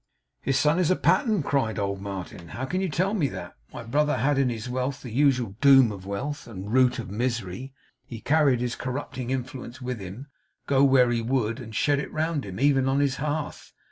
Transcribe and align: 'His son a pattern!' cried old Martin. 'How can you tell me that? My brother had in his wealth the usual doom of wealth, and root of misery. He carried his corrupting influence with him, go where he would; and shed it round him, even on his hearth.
'His 0.41 0.57
son 0.57 0.79
a 0.79 0.95
pattern!' 0.95 1.43
cried 1.43 1.77
old 1.77 2.01
Martin. 2.01 2.47
'How 2.47 2.65
can 2.65 2.81
you 2.81 2.89
tell 2.89 3.13
me 3.13 3.27
that? 3.27 3.53
My 3.71 3.83
brother 3.83 4.17
had 4.17 4.39
in 4.39 4.49
his 4.49 4.67
wealth 4.67 5.03
the 5.03 5.11
usual 5.11 5.53
doom 5.61 5.91
of 5.91 6.07
wealth, 6.07 6.47
and 6.47 6.73
root 6.73 6.97
of 6.97 7.11
misery. 7.11 7.71
He 8.07 8.19
carried 8.19 8.61
his 8.61 8.75
corrupting 8.75 9.29
influence 9.29 9.79
with 9.79 9.99
him, 9.99 10.25
go 10.65 10.83
where 10.83 11.11
he 11.11 11.21
would; 11.21 11.59
and 11.59 11.75
shed 11.75 11.99
it 11.99 12.11
round 12.11 12.45
him, 12.47 12.59
even 12.59 12.89
on 12.89 12.99
his 12.99 13.17
hearth. 13.17 13.73